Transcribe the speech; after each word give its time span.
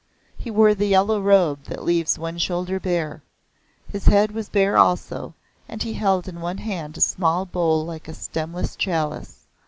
He 0.35 0.49
wore 0.49 0.73
the 0.73 0.87
yellow 0.87 1.21
robe 1.21 1.65
that 1.65 1.83
leaves 1.83 2.17
one 2.17 2.39
shoulder 2.39 2.79
bare; 2.79 3.21
his 3.91 4.07
head 4.07 4.31
was 4.31 4.49
bare 4.49 4.75
also 4.75 5.35
and 5.69 5.83
he 5.83 5.93
held 5.93 6.27
in 6.27 6.41
one 6.41 6.57
hand 6.57 6.97
a 6.97 7.01
small 7.01 7.45
bowl 7.45 7.85
like 7.85 8.07
a 8.07 8.15
stemless 8.15 8.75
chalice. 8.75 9.45